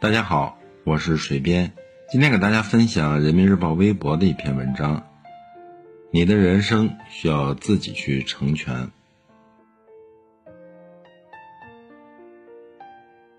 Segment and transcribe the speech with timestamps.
[0.00, 1.72] 大家好，我是水边，
[2.08, 5.04] 今天给大家分享人民日报微博的一篇文章。
[6.12, 8.92] 你的人生需要自己去成全。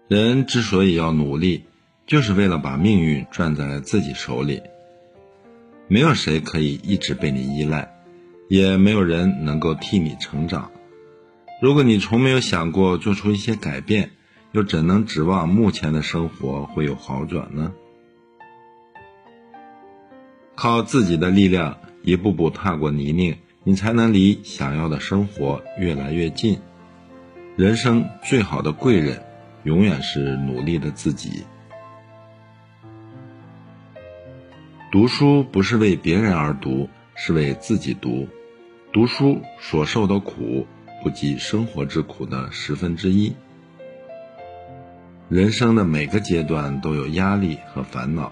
[0.09, 1.63] 人之所以要努力，
[2.05, 4.61] 就是为了把命运攥在自己手里。
[5.87, 7.89] 没有谁可以一直被你依赖，
[8.49, 10.69] 也没有人能够替你成长。
[11.61, 14.11] 如果你从没有想过做出一些改变，
[14.51, 17.71] 又怎能指望目前的生活会有好转呢？
[20.55, 26.59] 靠自己的力量，一步步踏过泥泞，你才能离想要的生活越来越近。
[27.55, 29.23] 人生最好的贵人，
[29.63, 31.43] 永远是努力的自己。
[34.91, 38.27] 读书不是为别人而读，是为自己读。
[38.91, 40.65] 读书所受的苦，
[41.03, 43.31] 不及生活之苦的十分之一。
[45.29, 48.31] 人生的每个阶段都有压力和烦恼，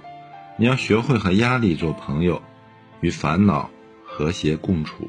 [0.58, 2.42] 你要学会和压力做朋友，
[3.02, 3.70] 与烦恼
[4.04, 5.08] 和谐共处。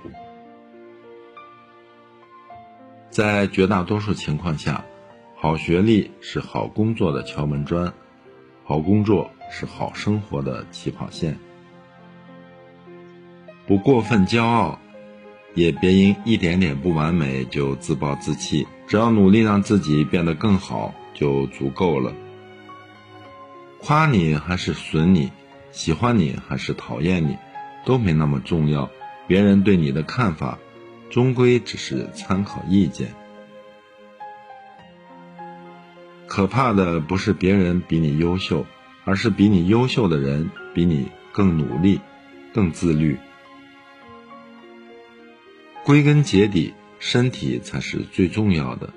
[3.08, 4.84] 在绝大多数情况下，
[5.34, 7.90] 好学历是好工作的敲门砖，
[8.64, 11.38] 好工作是好生活的起跑线。
[13.66, 14.78] 不过分骄傲，
[15.54, 18.66] 也别因一点点不完美就自暴自弃。
[18.86, 20.94] 只要努力让自己变得更好。
[21.18, 22.14] 就足够了。
[23.80, 25.32] 夸你还是损你，
[25.72, 27.36] 喜欢你还是讨厌你，
[27.84, 28.88] 都没那么重要。
[29.26, 30.58] 别人对你的看法，
[31.10, 33.08] 终归只是参考意见。
[36.28, 38.64] 可怕的不是别人比你优秀，
[39.04, 42.00] 而是比你优秀的人比你更努力、
[42.54, 43.18] 更自律。
[45.84, 48.90] 归根结底，身体才是最重要的。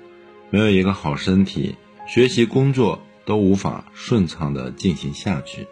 [0.50, 1.74] 没有一个好身体。
[2.06, 5.66] 学习、工作都无法顺畅的进行下去。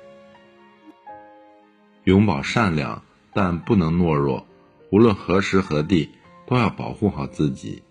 [2.05, 3.03] 永葆善良，
[3.35, 4.47] 但不能懦弱。
[4.91, 6.11] 无论何时何地，
[6.47, 7.83] 都要保护好自己，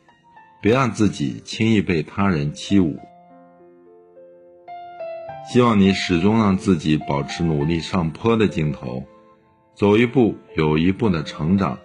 [0.62, 2.97] 别让自己轻易被他人欺侮。
[5.52, 9.03] 希望你始终让自己保持努力上坡的劲头，
[9.75, 11.78] 走一步有一步的成长，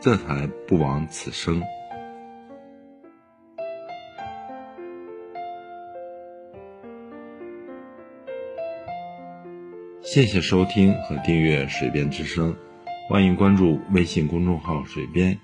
[0.00, 1.62] 这才不枉此生。
[10.10, 12.50] 谢谢收听和订阅《水边之声》，
[13.10, 15.38] 欢迎关注微信公众号“水边”，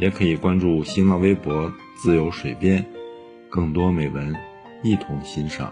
[0.00, 2.82] 也可以关注新浪微博“自由水边”，
[3.50, 4.34] 更多美文
[4.82, 5.70] 一同欣赏。